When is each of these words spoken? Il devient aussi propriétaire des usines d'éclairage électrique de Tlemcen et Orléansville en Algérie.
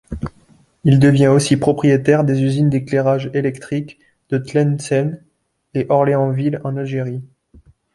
Il 0.83 0.97
devient 0.97 1.27
aussi 1.27 1.57
propriétaire 1.57 2.23
des 2.23 2.41
usines 2.41 2.71
d'éclairage 2.71 3.29
électrique 3.35 3.99
de 4.29 4.39
Tlemcen 4.39 5.21
et 5.75 5.85
Orléansville 5.89 6.59
en 6.63 6.75
Algérie. 6.75 7.21